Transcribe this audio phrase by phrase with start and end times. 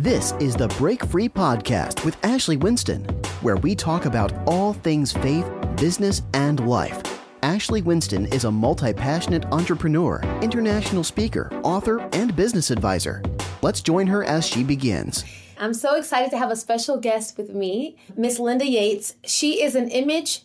[0.00, 3.04] This is the Break Free Podcast with Ashley Winston,
[3.42, 7.02] where we talk about all things faith, business, and life.
[7.42, 13.22] Ashley Winston is a multi passionate entrepreneur, international speaker, author, and business advisor.
[13.60, 15.22] Let's join her as she begins.
[15.58, 19.16] I'm so excited to have a special guest with me, Miss Linda Yates.
[19.26, 20.44] She is an image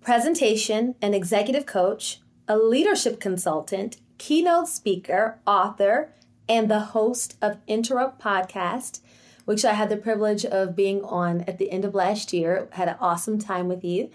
[0.00, 6.14] presentation and executive coach, a leadership consultant, keynote speaker, author,
[6.48, 9.00] and the host of Interrupt Podcast,
[9.44, 12.68] which I had the privilege of being on at the end of last year.
[12.72, 14.10] Had an awesome time with you.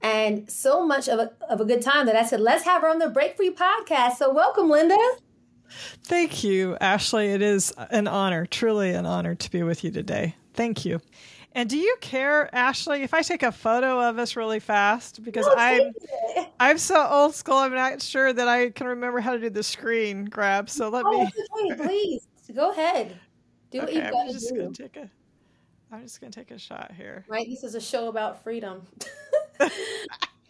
[0.00, 2.88] And so much of a, of a good time that I said, let's have her
[2.88, 4.16] on the Break Free podcast.
[4.16, 4.96] So, welcome, Linda.
[6.04, 7.28] Thank you, Ashley.
[7.28, 10.36] It is an honor, truly an honor to be with you today.
[10.54, 11.00] Thank you.
[11.58, 15.24] And do you care, Ashley, if I take a photo of us really fast?
[15.24, 15.92] Because no, I'm
[16.60, 17.56] I'm so old school.
[17.56, 20.70] I'm not sure that I can remember how to do the screen grab.
[20.70, 21.74] So let oh, me.
[21.74, 23.18] please go ahead.
[23.72, 24.60] Do what okay, you've got I'm just to do.
[24.60, 25.10] Gonna take a,
[25.90, 27.24] I'm just gonna take a shot here.
[27.26, 27.48] Right.
[27.48, 28.86] This is a show about freedom.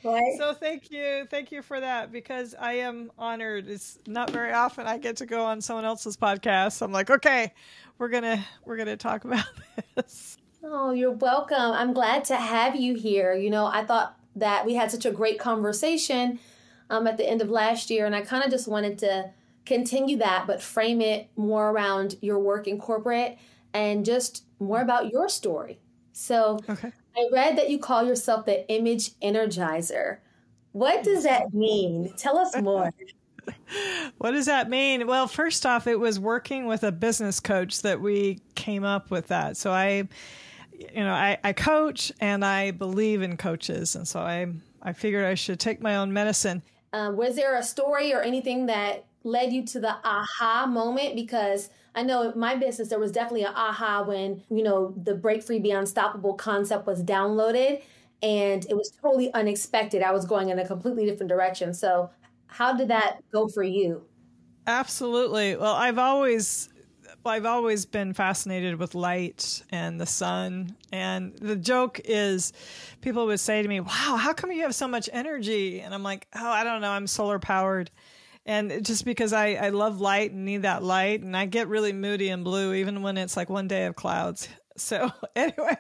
[0.05, 0.39] Right.
[0.39, 3.69] So thank you, thank you for that because I am honored.
[3.69, 6.83] It's not very often I get to go on someone else's podcast.
[6.83, 7.53] I'm like, okay,
[7.99, 9.45] we're gonna we're gonna talk about
[9.97, 10.39] this.
[10.63, 11.57] Oh, you're welcome.
[11.57, 13.35] I'm glad to have you here.
[13.35, 16.39] You know, I thought that we had such a great conversation
[16.91, 19.31] um, at the end of last year, and I kind of just wanted to
[19.67, 23.39] continue that, but frame it more around your work in corporate
[23.73, 25.79] and just more about your story.
[26.13, 26.93] So, okay.
[27.17, 30.19] I read that you call yourself the image energizer.
[30.73, 32.13] What does that mean?
[32.17, 32.93] Tell us more.
[34.19, 35.07] what does that mean?
[35.07, 39.29] Well, first off, it was working with a business coach that we came up with
[39.29, 39.57] that.
[39.57, 40.09] So I
[40.79, 44.47] you know, I, I coach and I believe in coaches, and so I
[44.83, 46.63] I figured I should take my own medicine.
[46.93, 51.17] Um, was there a story or anything that led you to the aha moment?
[51.17, 55.15] Because I know in my business there was definitely an aha when you know the
[55.15, 57.83] Break Free Be Unstoppable concept was downloaded,
[58.23, 60.03] and it was totally unexpected.
[60.03, 61.75] I was going in a completely different direction.
[61.75, 62.11] So,
[62.47, 64.05] how did that go for you?
[64.67, 65.57] Absolutely.
[65.57, 66.69] Well, I've always
[67.25, 70.77] I've always been fascinated with light and the sun.
[70.93, 72.53] And the joke is,
[73.01, 75.81] people would say to me, Wow, how come you have so much energy?
[75.81, 76.91] And I'm like, Oh, I don't know.
[76.91, 77.91] I'm solar powered.
[78.47, 81.93] And just because I, I love light and need that light, and I get really
[81.93, 84.49] moody and blue even when it's like one day of clouds.
[84.79, 85.77] So anyway,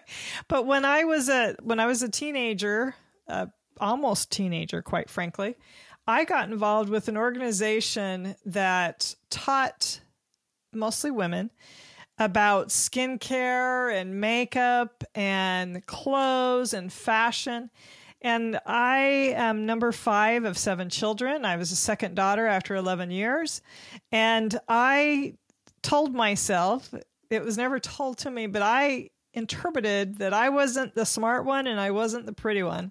[0.48, 2.96] but when I was a when I was a teenager,
[3.28, 3.46] uh,
[3.80, 5.54] almost teenager, quite frankly,
[6.04, 10.00] I got involved with an organization that taught
[10.72, 11.50] mostly women,
[12.18, 17.70] about skincare and makeup and clothes and fashion.
[18.20, 21.44] And I am number five of seven children.
[21.44, 23.62] I was a second daughter after 11 years.
[24.10, 25.34] And I
[25.82, 26.92] told myself,
[27.30, 31.68] it was never told to me, but I interpreted that I wasn't the smart one
[31.68, 32.90] and I wasn't the pretty one.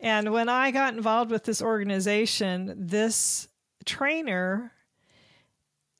[0.00, 3.46] And when I got involved with this organization, this
[3.84, 4.72] trainer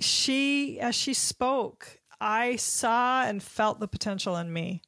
[0.00, 4.82] she, as she spoke, I saw and felt the potential in me.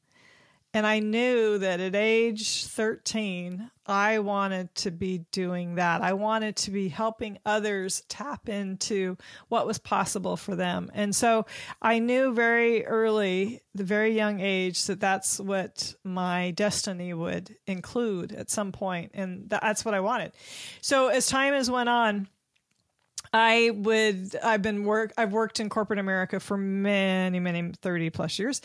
[0.75, 6.01] And I knew that at age 13, I wanted to be doing that.
[6.01, 9.19] I wanted to be helping others tap into
[9.49, 10.91] what was possible for them.
[10.95, 11.45] And so
[11.83, 18.33] I knew very early, the very young age, that that's what my destiny would include
[18.33, 20.33] at some point, And that's what I wanted.
[20.81, 22.29] So as time has went on,
[23.33, 28.39] I would I've been work I've worked in corporate America for many many 30 plus
[28.39, 28.61] years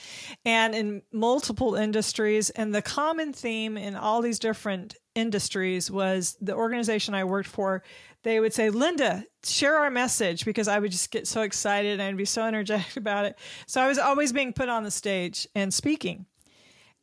[0.45, 2.49] and in multiple industries.
[2.49, 7.81] And the common theme in all these different industries was the organization I worked for
[8.23, 12.01] they would say Linda share our message because I would just get so excited and
[12.01, 13.37] I'd be so energetic about it.
[13.67, 16.25] So I was always being put on the stage and speaking.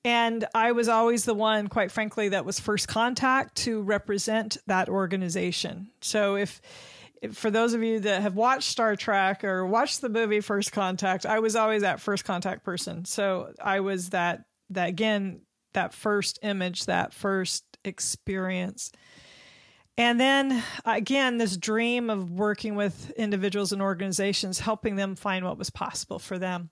[0.04, 4.90] And I was always the one, quite frankly, that was first contact to represent that
[4.90, 5.88] organization.
[6.02, 6.60] So if
[7.32, 11.26] for those of you that have watched Star Trek or watched the movie First Contact,
[11.26, 13.04] I was always that first contact person.
[13.04, 15.40] So I was that that again
[15.74, 18.92] that first image, that first experience.
[19.96, 25.58] And then again, this dream of working with individuals and organizations, helping them find what
[25.58, 26.70] was possible for them.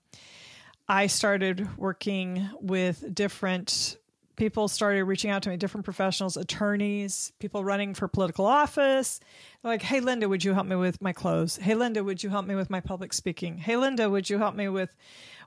[0.87, 3.97] I started working with different
[4.35, 9.19] people started reaching out to me, different professionals, attorneys, people running for political office.
[9.63, 11.57] like, hey, Linda, would you help me with my clothes?
[11.57, 13.57] Hey, Linda, would you help me with my public speaking?
[13.57, 14.95] Hey, Linda, would you help me with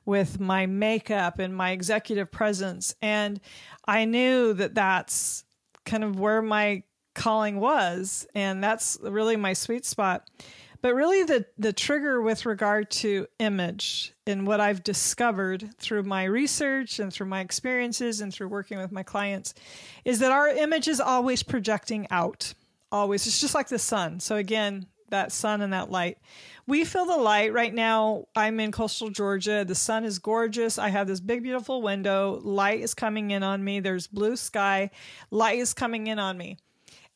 [0.05, 2.95] with my makeup and my executive presence?
[3.03, 3.41] And
[3.87, 5.45] I knew that that's
[5.85, 6.85] kind of where my
[7.15, 10.29] calling was, and that's really my sweet spot.
[10.87, 16.23] But really, the, the trigger with regard to image and what I've discovered through my
[16.23, 19.53] research and through my experiences and through working with my clients
[20.05, 22.55] is that our image is always projecting out.
[22.93, 23.27] Always.
[23.27, 24.21] It's just like the sun.
[24.21, 26.19] So, again, that sun and that light.
[26.69, 28.27] We feel the light right now.
[28.37, 29.65] I'm in coastal Georgia.
[29.67, 30.79] The sun is gorgeous.
[30.79, 32.39] I have this big, beautiful window.
[32.45, 33.81] Light is coming in on me.
[33.81, 34.91] There's blue sky.
[35.33, 36.59] Light is coming in on me.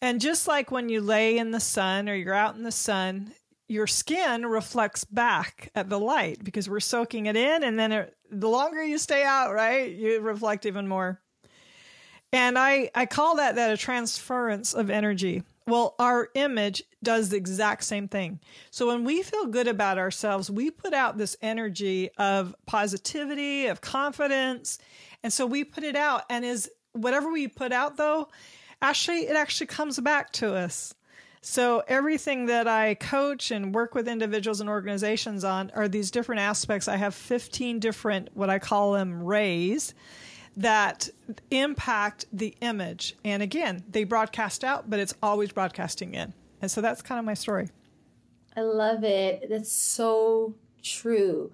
[0.03, 3.33] And just like when you lay in the sun or you're out in the sun,
[3.71, 7.63] your skin reflects back at the light because we're soaking it in.
[7.63, 11.21] And then it, the longer you stay out, right, you reflect even more.
[12.33, 15.45] And I, I call that that a transference of energy.
[15.69, 18.41] Well, our image does the exact same thing.
[18.73, 23.81] So when we feel good about ourselves, we put out this energy of positivity, of
[23.81, 24.79] confidence.
[25.23, 28.31] And so we put it out and is whatever we put out though,
[28.83, 30.93] actually it actually comes back to us.
[31.43, 36.43] So everything that I coach and work with individuals and organizations on are these different
[36.43, 36.87] aspects.
[36.87, 39.95] I have 15 different what I call them rays
[40.57, 41.09] that
[41.51, 43.17] impact the image.
[43.25, 46.35] And again, they broadcast out, but it's always broadcasting in.
[46.61, 47.71] And so that's kind of my story.
[48.55, 49.49] I love it.
[49.49, 51.53] That's so true.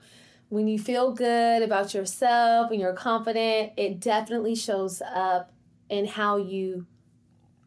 [0.49, 5.53] When you feel good about yourself and you're confident, it definitely shows up
[5.89, 6.87] in how you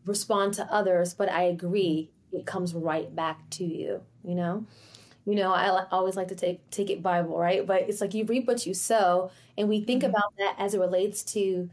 [0.10, 1.14] respond to others.
[1.14, 4.66] But I agree, it comes right back to you, you know?
[5.30, 8.26] you know i always like to take take it bible right but it's like you
[8.26, 10.10] reap what you sow and we think mm-hmm.
[10.10, 11.70] about that as it relates to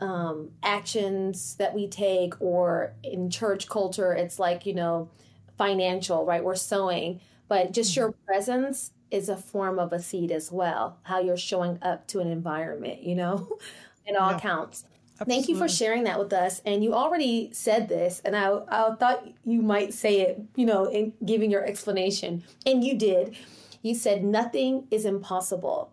[0.00, 5.10] um, actions that we take or in church culture it's like you know
[5.56, 8.02] financial right we're sowing but just mm-hmm.
[8.02, 12.20] your presence is a form of a seed as well how you're showing up to
[12.20, 13.48] an environment you know
[14.06, 14.38] it all yeah.
[14.38, 14.84] counts
[15.20, 15.34] Absolutely.
[15.34, 16.62] Thank you for sharing that with us.
[16.64, 20.84] And you already said this, and I, I thought you might say it, you know,
[20.84, 22.44] in giving your explanation.
[22.64, 23.36] And you did.
[23.82, 25.90] You said nothing is impossible,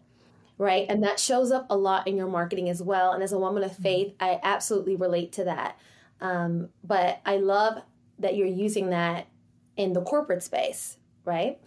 [0.59, 0.85] right?
[0.87, 3.13] And that shows up a lot in your marketing as well.
[3.13, 3.83] And as a woman of mm-hmm.
[3.83, 5.79] faith, I absolutely relate to that.
[6.21, 7.81] Um, but I love
[8.19, 9.27] that you're using that
[9.75, 11.59] in the corporate space, right?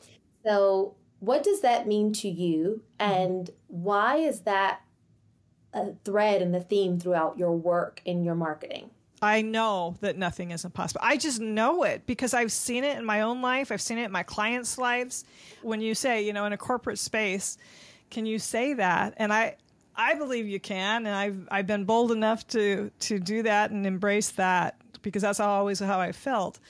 [0.47, 2.83] So, what does that mean to you?
[3.01, 3.13] Mm-hmm.
[3.13, 4.83] And why is that
[5.75, 8.91] a thread and a theme throughout your work in your marketing.
[9.21, 11.01] I know that nothing is impossible.
[11.03, 13.73] I just know it because I've seen it in my own life.
[13.73, 15.25] I've seen it in my clients' lives.
[15.63, 17.59] When you say, you know, in a corporate space,
[18.11, 19.15] can you say that?
[19.17, 19.57] And I,
[19.97, 23.85] I believe you can, and I've I've been bold enough to to do that and
[23.85, 26.61] embrace that because that's always how I felt.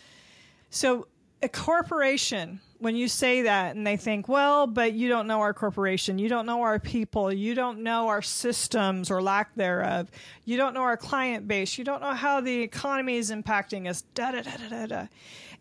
[0.71, 1.07] So
[1.43, 5.53] a corporation when you say that and they think, well, but you don't know our
[5.53, 10.11] corporation, you don't know our people, you don't know our systems or lack thereof,
[10.45, 14.03] you don't know our client base, you don't know how the economy is impacting us,
[14.15, 15.07] da da da da da da.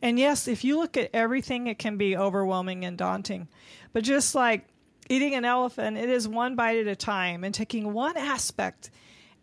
[0.01, 3.47] And yes, if you look at everything, it can be overwhelming and daunting.
[3.93, 4.67] But just like
[5.09, 8.91] eating an elephant, it is one bite at a time and taking one aspect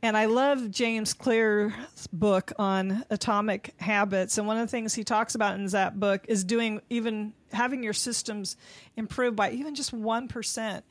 [0.05, 1.73] and I love James Clear's
[2.13, 4.37] book on atomic habits.
[4.37, 7.83] And one of the things he talks about in that book is doing even having
[7.83, 8.59] your systems
[8.99, 10.83] improve by even just 1%.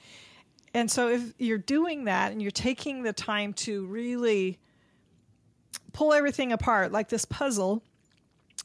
[0.74, 4.58] And so if you're doing that and you're taking the time to really
[5.92, 7.84] pull everything apart like this puzzle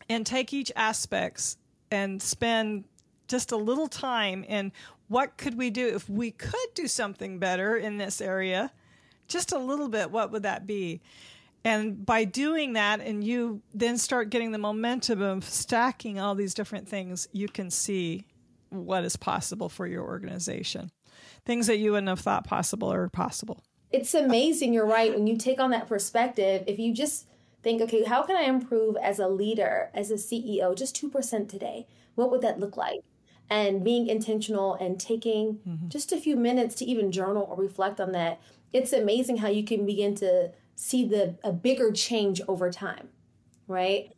[0.09, 1.59] and take each aspects
[1.91, 2.85] and spend
[3.27, 4.73] just a little time in
[5.09, 8.73] what could we do if we could do something better in this area
[9.29, 11.01] just a little bit, what would that be?
[11.65, 16.55] And by doing that, and you then start getting the momentum of stacking all these
[16.55, 18.25] different things, you can see
[18.71, 20.91] what is possible for your organization.
[21.45, 23.63] Things that you wouldn't have thought possible are possible.
[23.91, 24.73] It's amazing.
[24.73, 25.15] You're right.
[25.15, 27.27] When you take on that perspective, if you just
[27.63, 31.87] think, okay, how can I improve as a leader, as a CEO, just 2% today?
[32.15, 33.01] What would that look like?
[33.51, 35.89] And being intentional and taking mm-hmm.
[35.89, 38.41] just a few minutes to even journal or reflect on that
[38.73, 43.09] it's amazing how you can begin to see the a bigger change over time,
[43.67, 44.13] right?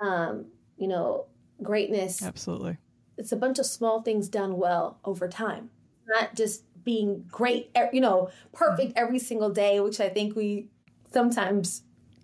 [0.00, 1.26] Um, you know,
[1.62, 2.22] greatness.
[2.22, 2.78] Absolutely.
[3.16, 5.70] It's a bunch of small things done well over time,
[6.06, 10.68] not just being great, you know, perfect every single day, which I think we
[11.12, 11.82] sometimes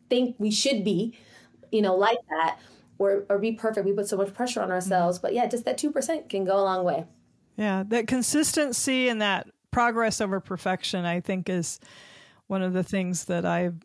[0.09, 1.16] think we should be,
[1.71, 2.59] you know, like that,
[2.99, 3.85] or, or be perfect.
[3.85, 5.18] We put so much pressure on ourselves.
[5.18, 7.04] But yeah, just that 2% can go a long way.
[7.56, 11.80] Yeah, that consistency and that progress over perfection, I think, is
[12.47, 13.76] one of the things that I've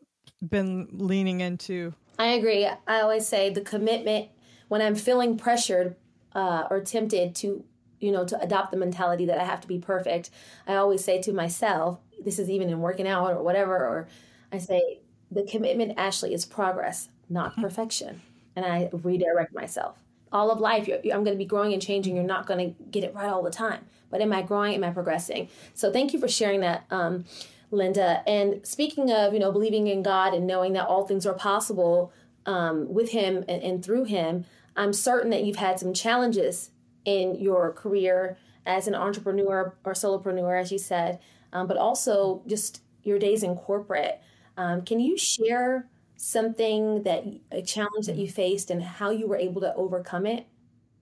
[0.42, 1.94] been leaning into.
[2.18, 2.66] I agree.
[2.66, 4.30] I always say the commitment
[4.70, 5.98] when I'm feeling pressured
[6.34, 7.66] uh, or tempted to,
[8.00, 10.30] you know, to adopt the mentality that I have to be perfect.
[10.66, 14.08] I always say to myself, this is even in working out or whatever, or
[14.50, 18.22] I say the commitment, Ashley, is progress, not perfection,
[18.56, 19.98] and I redirect myself.
[20.32, 20.88] All of life.
[20.88, 22.16] I'm going to be growing and changing.
[22.16, 23.86] You're not going to get it right all the time.
[24.10, 24.76] But am I growing?
[24.76, 25.50] Am I progressing?
[25.74, 27.26] So thank you for sharing that, um,
[27.72, 28.24] Linda.
[28.28, 32.12] And speaking of, you know, believing in God and knowing that all things are possible
[32.46, 34.46] um, with Him and, and through Him,
[34.76, 36.72] I'm certain that you've had some challenges
[37.06, 41.20] in your career as an entrepreneur or solopreneur, as you said,
[41.52, 44.22] um, but also just your days in corporate.
[44.58, 45.88] Um, can you share
[46.22, 48.32] something that a challenge that you mm.
[48.32, 50.46] faced and how you were able to overcome it?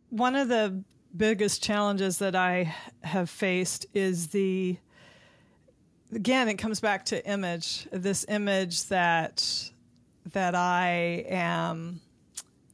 [0.09, 0.81] One of the
[1.15, 2.73] biggest challenges that I
[3.03, 4.77] have faced is the
[6.13, 9.71] again it comes back to image this image that
[10.31, 11.99] that I am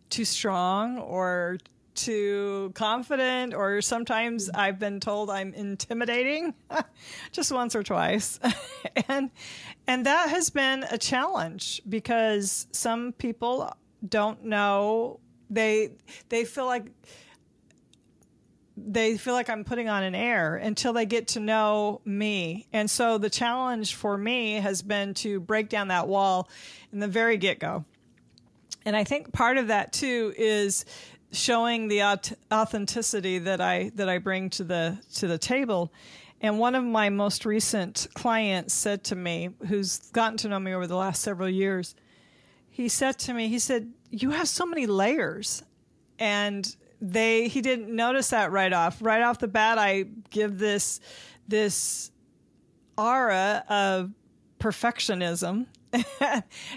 [0.10, 1.58] too strong or
[1.96, 6.54] too confident or sometimes I've been told I'm intimidating
[7.32, 8.40] just once or twice.
[9.08, 9.32] and
[9.88, 13.76] and that has been a challenge because some people
[14.08, 15.92] don't know they
[16.30, 16.86] they feel like
[18.78, 22.68] they feel like I'm putting on an air until they get to know me.
[22.74, 26.50] And so the challenge for me has been to break down that wall
[26.92, 27.86] in the very get go.
[28.86, 30.86] And I think part of that too is
[31.36, 32.04] showing the
[32.52, 35.92] authenticity that I that I bring to the to the table.
[36.42, 40.74] And one of my most recent clients said to me, who's gotten to know me
[40.74, 41.96] over the last several years,
[42.70, 45.64] he said to me, he said, "You have so many layers."
[46.20, 48.98] And they he didn't notice that right off.
[49.02, 51.00] Right off the bat, I give this
[51.48, 52.12] this
[52.98, 54.12] aura of
[54.60, 55.68] perfectionism.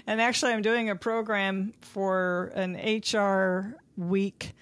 [0.07, 4.53] and actually, I'm doing a program for an HR week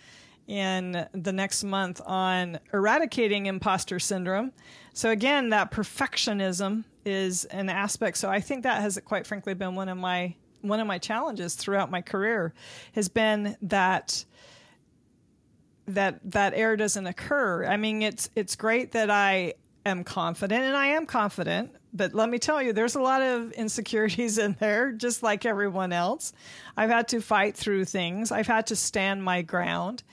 [0.47, 4.51] in the next month on eradicating imposter syndrome.
[4.93, 8.17] So again, that perfectionism is an aspect.
[8.17, 11.55] So I think that has quite frankly been one of my one of my challenges
[11.55, 12.53] throughout my career
[12.93, 14.25] has been that
[15.87, 17.65] that that error doesn't occur.
[17.65, 19.53] I mean, it's it's great that I
[19.85, 23.51] am confident and I am confident, but let me tell you, there's a lot of
[23.53, 26.31] insecurities in there, just like everyone else.
[26.77, 28.31] I've had to fight through things.
[28.31, 30.03] I've had to stand my ground.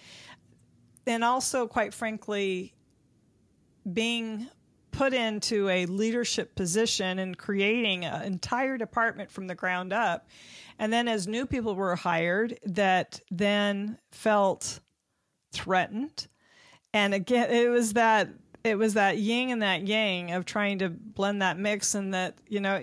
[1.07, 2.75] And also, quite frankly,
[3.93, 4.49] being
[4.91, 10.29] put into a leadership position and creating an entire department from the ground up.
[10.79, 14.81] And then as new people were hired that then felt
[15.53, 16.29] threatened.
[16.93, 18.29] And again, it was that
[18.65, 22.35] it was that yin and that yang of trying to blend that mix and that,
[22.49, 22.83] you know,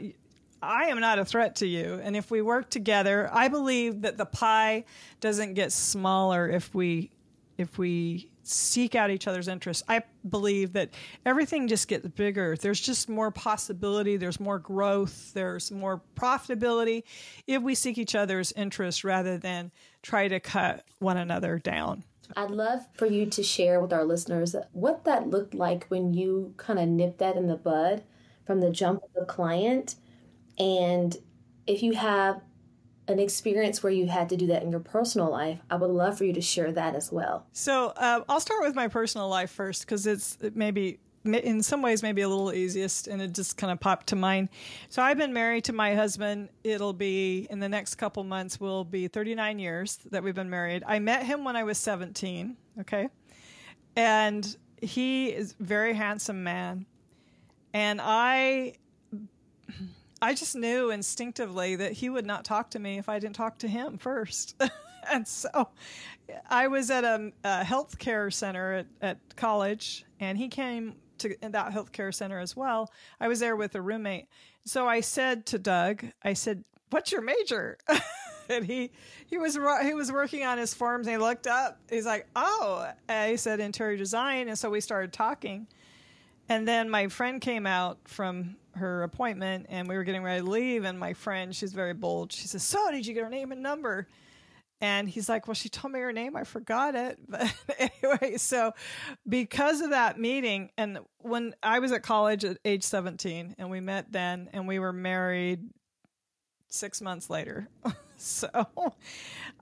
[0.62, 2.00] I am not a threat to you.
[2.04, 4.86] And if we work together, I believe that the pie
[5.20, 7.10] doesn't get smaller if we
[7.58, 9.84] if we seek out each other's interests.
[9.88, 10.90] I believe that
[11.26, 12.56] everything just gets bigger.
[12.56, 17.04] There's just more possibility, there's more growth, there's more profitability
[17.48, 19.72] if we seek each other's interests rather than
[20.02, 22.04] try to cut one another down.
[22.36, 26.54] I'd love for you to share with our listeners what that looked like when you
[26.58, 28.04] kind of nipped that in the bud
[28.46, 29.96] from the jump of the client.
[30.58, 31.16] And
[31.68, 32.42] if you have
[33.08, 36.18] an experience where you had to do that in your personal life, I would love
[36.18, 37.46] for you to share that as well.
[37.52, 41.82] So uh, I'll start with my personal life first because it's it maybe in some
[41.82, 44.50] ways maybe a little easiest and it just kind of popped to mind.
[44.90, 46.50] So i've been married to my husband.
[46.64, 50.84] It'll be in the next couple months will be 39 years that we've been married.
[50.86, 53.10] I met him when i was 17 okay?
[53.96, 56.86] And he is a very handsome man.
[57.74, 58.74] And i
[60.22, 63.60] i just knew instinctively that he would not talk to me if i didn't talk
[63.60, 64.62] to him first.
[65.10, 65.70] And so
[66.50, 71.36] I was at a, a health care center at, at college, and he came to
[71.42, 72.92] that healthcare center as well.
[73.20, 74.28] I was there with a roommate.
[74.66, 77.78] So I said to Doug, I said, "What's your major?"
[78.50, 78.92] and he
[79.26, 81.08] he was he was working on his forms.
[81.08, 81.80] and He looked up.
[81.90, 85.68] He's like, "Oh," he said interior design, and so we started talking.
[86.50, 90.50] And then my friend came out from her appointment, and we were getting ready to
[90.50, 90.84] leave.
[90.84, 92.32] And my friend, she's very bold.
[92.32, 94.08] She says, "So, did you get her name and number?"
[94.82, 96.36] And he's like, Well, she told me her name.
[96.36, 97.20] I forgot it.
[97.30, 98.74] But anyway, so
[99.28, 103.80] because of that meeting, and when I was at college at age 17, and we
[103.80, 105.70] met then, and we were married
[106.68, 107.70] six months later.
[108.18, 108.50] so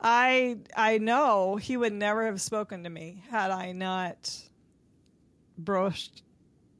[0.01, 4.35] I I know he would never have spoken to me had I not
[5.57, 6.23] broached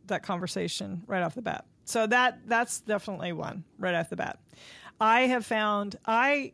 [0.08, 1.66] that conversation right off the bat.
[1.86, 4.40] So that that's definitely one right off the bat.
[5.02, 6.54] I have found I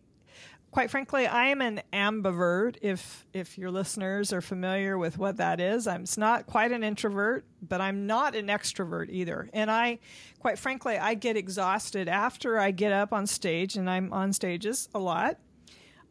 [0.76, 2.76] quite frankly, I am an ambivert.
[2.82, 7.46] If if your listeners are familiar with what that is, I'm not quite an introvert,
[7.62, 9.50] but I'm not an extrovert either.
[9.54, 10.00] And I,
[10.40, 14.90] quite frankly, I get exhausted after I get up on stage, and I'm on stages
[14.94, 15.38] a lot.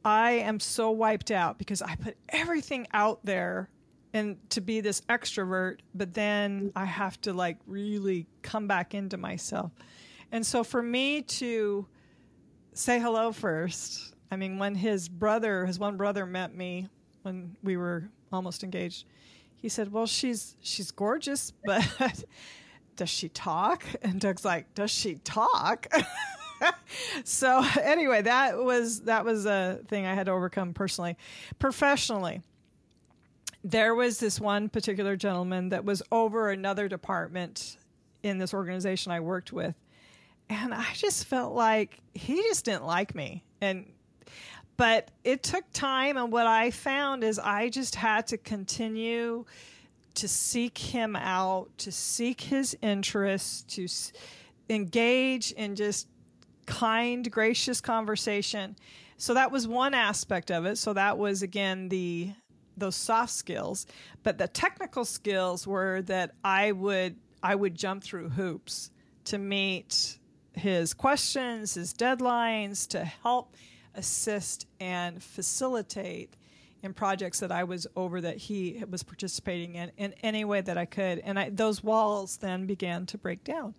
[0.03, 3.69] I am so wiped out because I put everything out there
[4.15, 9.19] and to be this extrovert, but then I have to like really come back into
[9.19, 9.73] myself.
[10.33, 11.87] And so for me to
[12.73, 16.89] say hello first, I mean, when his brother, his one brother met me
[17.23, 19.07] when we were almost engaged,
[19.57, 22.25] he said, "Well, she's she's gorgeous, but
[22.97, 25.87] does she talk?" And Doug's like, "Does she talk?"
[27.25, 31.17] so anyway, that was that was a thing I had to overcome personally.
[31.59, 32.43] Professionally,
[33.65, 37.79] there was this one particular gentleman that was over another department
[38.23, 39.75] in this organization I worked with.
[40.51, 43.43] And I just felt like he just didn't like me.
[43.63, 43.87] And
[44.77, 49.45] but it took time and what I found is I just had to continue
[50.15, 53.89] to seek him out, to seek his interests, to
[54.69, 56.09] engage in just
[56.67, 58.77] kind, gracious conversation.
[59.17, 60.79] So that was one aspect of it.
[60.79, 62.33] So that was again the
[62.77, 63.87] those soft skills,
[64.25, 68.91] but the technical skills were that I would I would jump through hoops
[69.25, 70.19] to meet
[70.55, 73.55] his questions, his deadlines, to help
[73.95, 76.37] assist and facilitate
[76.83, 80.77] in projects that I was over that he was participating in in any way that
[80.77, 81.19] I could.
[81.21, 83.75] And I, those walls then began to break down.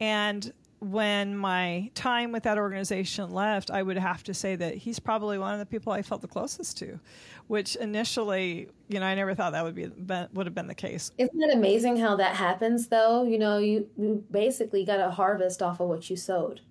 [0.00, 4.98] And when my time with that organization left, I would have to say that he's
[4.98, 6.98] probably one of the people I felt the closest to,
[7.46, 11.12] which initially, you know, I never thought that would be would have been the case.
[11.18, 13.22] Isn't it amazing how that happens though?
[13.22, 16.62] You know, you, you basically got a harvest off of what you sowed,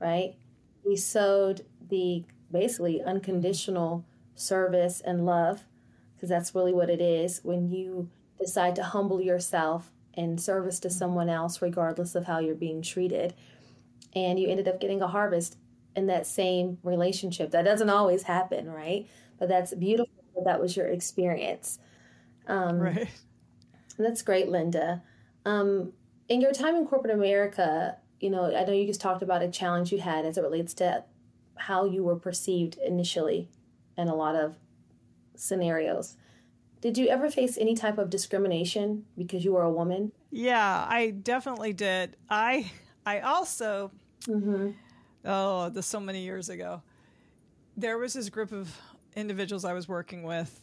[0.00, 0.34] right?
[0.84, 5.64] We sowed the basically unconditional service and love,
[6.14, 10.90] because that's really what it is when you decide to humble yourself and service to
[10.90, 13.34] someone else, regardless of how you're being treated.
[14.14, 15.58] And you ended up getting a harvest
[15.94, 17.50] in that same relationship.
[17.50, 19.06] That doesn't always happen, right?
[19.38, 21.78] But that's beautiful that, that was your experience.
[22.46, 23.08] Um, right.
[23.98, 25.02] That's great, Linda.
[25.44, 25.92] Um,
[26.28, 29.48] in your time in corporate America, you know, I know you just talked about a
[29.48, 31.04] challenge you had as it relates to
[31.56, 33.48] how you were perceived initially
[33.96, 34.56] in a lot of
[35.34, 36.16] scenarios.
[36.80, 40.12] Did you ever face any type of discrimination because you were a woman?
[40.30, 42.16] Yeah, I definitely did.
[42.28, 42.70] I
[43.04, 43.90] I also
[44.26, 44.70] mm-hmm.
[45.24, 46.82] oh, this so many years ago.
[47.76, 48.76] There was this group of
[49.14, 50.60] individuals I was working with.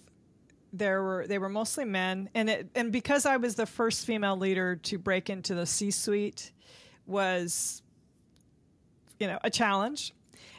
[0.72, 4.38] There were they were mostly men, and it and because I was the first female
[4.38, 6.52] leader to break into the C-suite
[7.06, 7.82] was
[9.20, 10.14] you know a challenge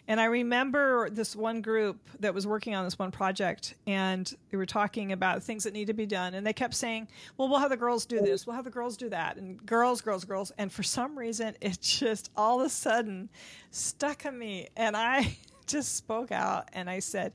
[0.06, 4.58] and I remember this one group that was working on this one project, and they
[4.58, 6.34] were talking about things that need to be done.
[6.34, 8.98] And they kept saying, Well, we'll have the girls do this, we'll have the girls
[8.98, 10.52] do that, and girls, girls, girls.
[10.58, 13.30] And for some reason, it just all of a sudden
[13.70, 14.68] stuck in me.
[14.76, 17.32] And I just spoke out and I said,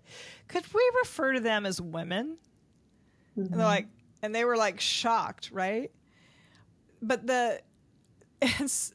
[0.47, 2.37] Could we refer to them as women?
[3.31, 3.41] Mm-hmm.
[3.41, 3.87] And they're like,
[4.21, 5.91] and they were like shocked, right?
[7.01, 7.61] But the,
[8.41, 8.93] it's,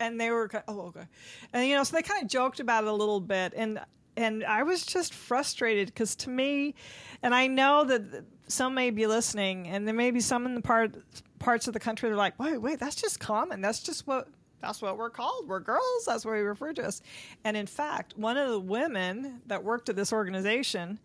[0.00, 1.06] and they were oh okay,
[1.52, 3.80] and you know so they kind of joked about it a little bit, and
[4.16, 6.74] and I was just frustrated because to me,
[7.22, 10.62] and I know that some may be listening, and there may be some in the
[10.62, 10.96] part
[11.38, 13.60] parts of the country that are like, wait, wait, that's just common.
[13.60, 14.28] That's just what
[14.60, 15.48] that's what we're called.
[15.48, 16.04] We're girls.
[16.06, 17.02] That's what we refer to us.
[17.44, 20.98] And in fact, one of the women that worked at this organization,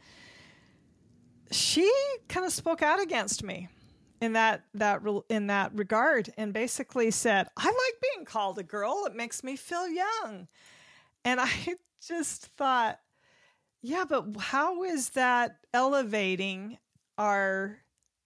[1.52, 1.92] she
[2.30, 3.68] kind of spoke out against me
[4.22, 9.04] in that that in that regard and basically said i like being called a girl
[9.06, 10.48] it makes me feel young
[11.26, 11.50] and i
[12.08, 13.00] just thought
[13.82, 16.78] yeah but how is that elevating
[17.18, 17.80] our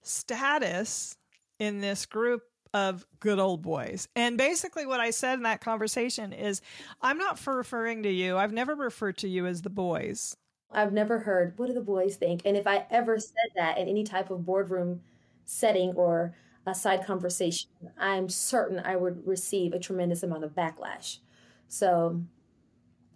[0.03, 1.17] status
[1.59, 4.09] in this group of good old boys.
[4.17, 6.61] And basically, what I said in that conversation is
[7.01, 10.35] I'm not referring to you, I've never referred to you as the boys.
[10.71, 12.41] I've never heard, what do the boys think?
[12.43, 14.99] And if I ever said that in any type of boardroom
[15.45, 21.19] setting or a side conversation, I'm certain I would receive a tremendous amount of backlash.
[21.67, 22.21] So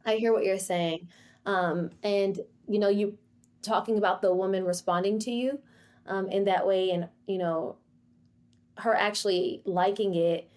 [0.06, 1.08] I hear what you're saying.
[1.46, 3.18] Um, and, you know, you
[3.62, 5.60] talking about the woman responding to you
[6.06, 7.78] um, in that way and, you know,
[8.78, 10.50] her actually liking it,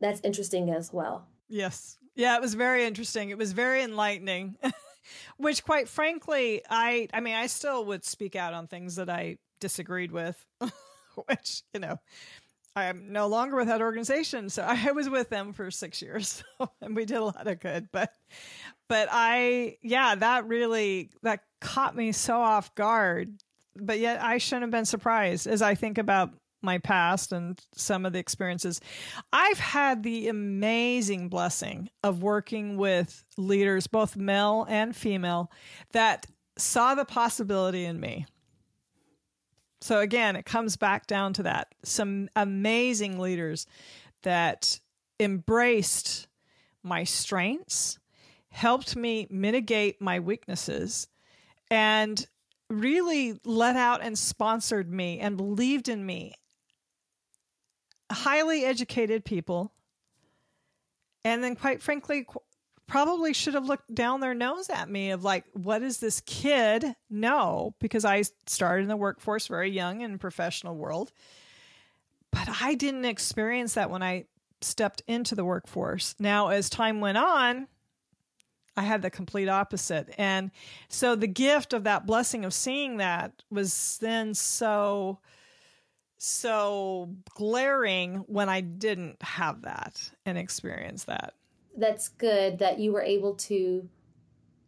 [0.00, 1.26] that's interesting as well.
[1.48, 1.98] Yes.
[2.14, 3.30] Yeah, it was very interesting.
[3.30, 4.56] It was very enlightening.
[5.38, 9.38] Which quite frankly, I I mean, I still would speak out on things that I
[9.60, 10.44] disagreed with.
[11.28, 11.98] which, you know,
[12.76, 14.50] I am no longer with that organization.
[14.50, 17.60] So I was with them for six years so, and we did a lot of
[17.60, 17.88] good.
[17.92, 18.12] But,
[18.88, 23.42] but I, yeah, that really, that caught me so off guard.
[23.80, 28.04] But yet I shouldn't have been surprised as I think about my past and some
[28.04, 28.80] of the experiences.
[29.32, 35.50] I've had the amazing blessing of working with leaders, both male and female,
[35.92, 36.26] that
[36.56, 38.26] saw the possibility in me.
[39.80, 41.74] So again, it comes back down to that.
[41.84, 43.66] Some amazing leaders
[44.22, 44.80] that
[45.20, 46.26] embraced
[46.82, 47.98] my strengths,
[48.50, 51.08] helped me mitigate my weaknesses,
[51.70, 52.26] and
[52.70, 56.34] really let out and sponsored me and believed in me
[58.10, 59.72] highly educated people,
[61.24, 62.26] and then quite frankly,
[62.88, 66.84] probably should have looked down their nose at me of like, what does this kid
[67.08, 67.74] know?
[67.78, 71.12] Because I started in the workforce very young in professional world,
[72.32, 74.24] but I didn't experience that when I
[74.62, 76.16] stepped into the workforce.
[76.18, 77.68] Now, as time went on,
[78.76, 80.14] I had the complete opposite.
[80.18, 80.50] And
[80.88, 85.18] so the gift of that blessing of seeing that was then so
[86.20, 91.34] so glaring when I didn't have that and experience that.
[91.78, 93.88] That's good that you were able to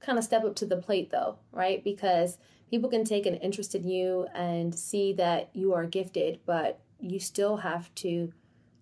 [0.00, 1.84] kind of step up to the plate, though, right?
[1.84, 2.38] Because
[2.70, 7.20] people can take an interest in you and see that you are gifted, but you
[7.20, 8.32] still have to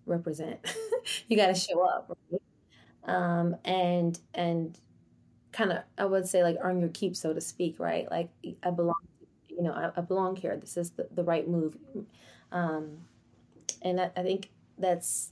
[0.05, 0.59] represent.
[1.27, 2.41] you got to show up, right?
[3.05, 4.79] Um, and and
[5.51, 8.09] kind of I would say like earn your keep, so to speak, right?
[8.11, 8.29] Like
[8.63, 9.01] I belong,
[9.49, 10.57] you know, I, I belong here.
[10.57, 11.77] This is the, the right move.
[12.51, 12.99] Um,
[13.81, 15.31] and I, I think that's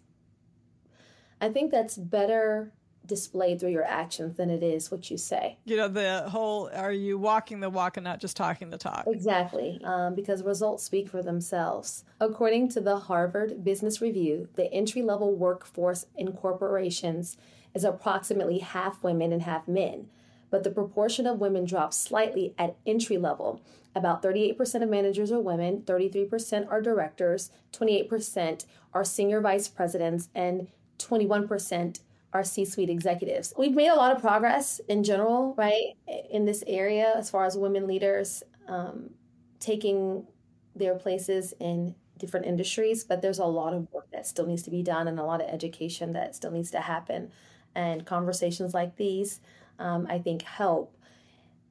[1.40, 2.74] I think that's better
[3.08, 5.58] displayed through your actions than it is what you say.
[5.66, 9.06] You know, the whole are you walking the walk and not just talking the talk?
[9.08, 12.04] Exactly, um, because results speak for themselves.
[12.20, 17.38] According to the Harvard Business Review, the entry level workforce in corporations
[17.74, 20.08] is approximately half women and half men,
[20.50, 23.62] but the proportion of women drops slightly at entry level
[23.98, 30.68] about 38% of managers are women, 33% are directors, 28% are senior vice presidents, and
[31.00, 32.00] 21%
[32.38, 33.54] are C suite executives.
[33.58, 35.96] We've made a lot of progress in general, right,
[36.32, 39.12] in this area as far as women leaders um,
[39.60, 40.28] taking
[40.76, 44.72] their places in different industries, but there's a lot of work that still needs to
[44.72, 47.32] be done and a lot of education that still needs to happen.
[47.76, 49.40] And conversations like these,
[49.78, 50.98] um, I think, help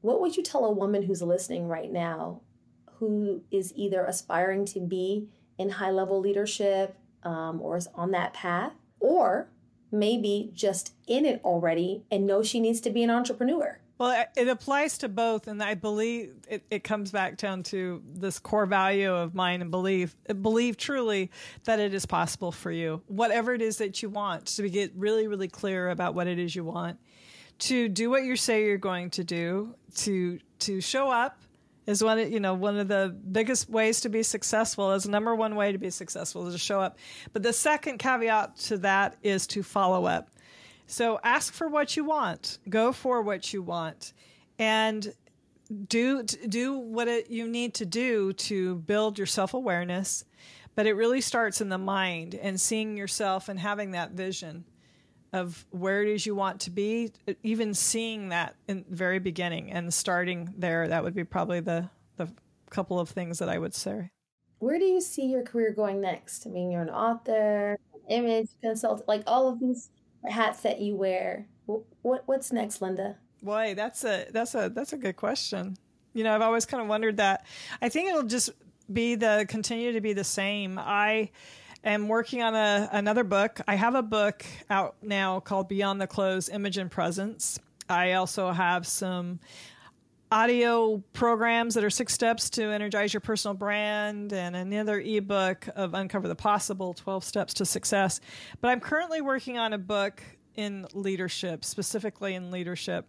[0.07, 2.41] what would you tell a woman who's listening right now
[2.99, 8.33] who is either aspiring to be in high level leadership um, or is on that
[8.33, 9.49] path, or
[9.91, 13.81] maybe just in it already and know she needs to be an entrepreneur?
[13.99, 18.39] Well, it applies to both, and I believe it, it, comes back down to this
[18.39, 21.31] core value of mine and believe believe truly
[21.65, 25.29] that it is possible for you, whatever it is that you want, to get really,
[25.29, 26.99] really clear about what it is you want,
[27.61, 31.41] to do what you say you're going to do, to to show up
[31.87, 35.35] is one of, you know one of the biggest ways to be successful is number
[35.35, 36.99] one way to be successful is to show up.
[37.33, 40.31] But the second caveat to that is to follow up.
[40.87, 42.59] So ask for what you want.
[42.69, 44.13] Go for what you want.
[44.59, 45.13] And
[45.89, 50.25] do do what it, you need to do to build your self-awareness.
[50.75, 54.65] But it really starts in the mind and seeing yourself and having that vision
[55.33, 57.13] of where it is you want to be,
[57.43, 61.89] even seeing that in the very beginning and starting there, that would be probably the,
[62.17, 62.29] the
[62.71, 64.11] couple of things that I would say.
[64.59, 66.47] Where do you see your career going next?
[66.47, 69.91] I mean, you're an author, image consultant, like all of these
[70.29, 71.47] hats that you wear.
[72.03, 73.17] What what's next, Linda?
[73.43, 75.77] Boy, that's a that's a that's a good question.
[76.15, 77.45] You know, I've always kind of wondered that.
[77.83, 78.51] I think it'll just
[78.91, 80.79] be the continue to be the same.
[80.79, 81.31] I
[81.91, 83.61] am working on a, another book.
[83.69, 87.59] I have a book out now called Beyond the Clothes Image and Presence.
[87.89, 89.39] I also have some
[90.33, 95.95] audio programs that are six steps to energize your personal brand and another ebook of
[95.95, 98.21] Uncover the Possible 12 Steps to Success.
[98.61, 100.23] But I'm currently working on a book
[100.57, 103.07] in leadership, specifically in leadership.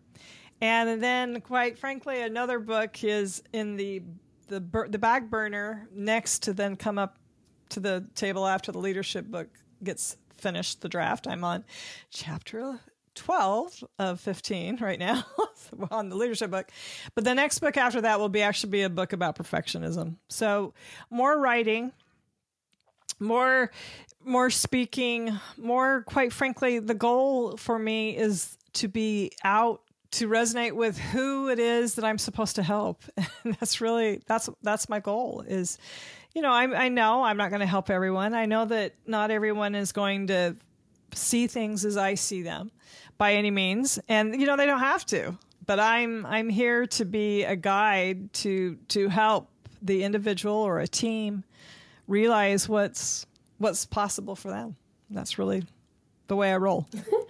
[0.62, 4.04] And then, quite frankly, another book is in the
[4.48, 7.18] the, the back burner next to then come up
[7.70, 9.48] to the table after the leadership book
[9.84, 11.28] gets finished, the draft.
[11.28, 11.64] I'm on
[12.10, 12.80] chapter
[13.16, 15.26] 12 of 15 right now
[15.92, 16.70] on the leadership book.
[17.16, 20.18] But the next book after that will be actually be a book about perfectionism.
[20.30, 20.74] So
[21.10, 21.92] more writing,
[23.20, 23.72] more
[24.24, 30.74] more speaking, more quite frankly, the goal for me is to be out to resonate
[30.74, 33.04] with who it is that I'm supposed to help.
[33.44, 35.78] And that's really that's that's my goal is
[36.38, 38.36] you know, I, I know I'm not going to help everyone.
[38.36, 40.56] I know that not everyone is going to
[41.12, 42.70] see things as I see them
[43.18, 45.36] by any means, and you know they don't have to.
[45.66, 49.50] But I'm I'm here to be a guide to to help
[49.82, 51.44] the individual or a team
[52.08, 53.26] realize what's
[53.58, 54.76] what's possible for them.
[55.10, 55.64] That's really
[56.28, 56.88] the way I roll.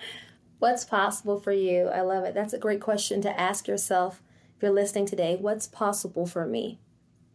[0.60, 1.88] what's possible for you?
[1.88, 2.34] I love it.
[2.34, 4.22] That's a great question to ask yourself
[4.58, 5.38] if you're listening today.
[5.39, 6.82] What's possible for me?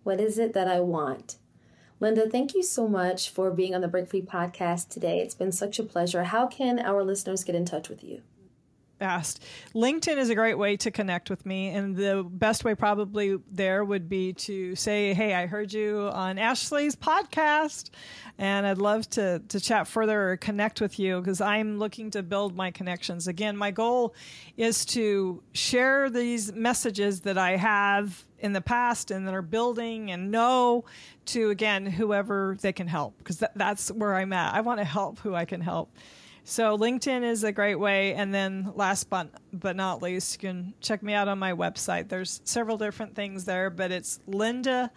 [0.03, 1.37] What is it that I want?
[2.03, 5.21] Linda, thank you so much for being on the Break Free podcast today.
[5.21, 6.25] It's been such a pleasure.
[6.25, 8.23] How can our listeners get in touch with you?
[9.75, 11.69] LinkedIn is a great way to connect with me.
[11.69, 16.39] And the best way, probably, there would be to say, Hey, I heard you on
[16.39, 17.91] Ashley's podcast,
[18.39, 22.23] and I'd love to, to chat further or connect with you because I'm looking to
[22.23, 23.29] build my connections.
[23.29, 24.15] Again, my goal
[24.57, 30.11] is to share these messages that I have in the past and that are building
[30.11, 30.85] and know
[31.25, 34.53] to again whoever they can help because that, that's where I'm at.
[34.53, 35.91] I want to help who I can help.
[36.45, 40.75] So LinkedIn is a great way, and then last but but not least, you can
[40.81, 42.09] check me out on my website.
[42.09, 44.91] There's several different things there, but it's Linda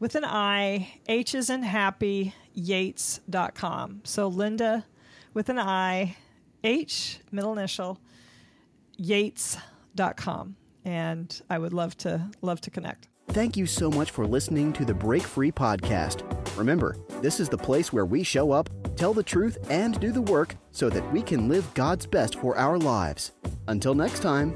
[0.00, 4.02] with an I, H is in happy, Yates.com.
[4.04, 4.86] So Linda
[5.34, 6.16] with an I,
[6.64, 8.00] H, middle initial,
[8.96, 10.56] Yates.com
[10.88, 13.08] and I would love to love to connect.
[13.28, 16.22] Thank you so much for listening to the Break Free podcast.
[16.56, 20.22] Remember, this is the place where we show up, tell the truth, and do the
[20.22, 23.32] work so that we can live God's best for our lives.
[23.66, 24.54] Until next time,